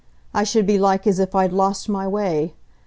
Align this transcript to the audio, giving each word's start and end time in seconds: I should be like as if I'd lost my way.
I 0.33 0.43
should 0.45 0.65
be 0.65 0.79
like 0.79 1.05
as 1.05 1.19
if 1.19 1.35
I'd 1.35 1.53
lost 1.53 1.87
my 1.87 2.07
way. 2.07 2.55